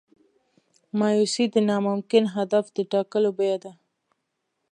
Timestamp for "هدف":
2.35-2.65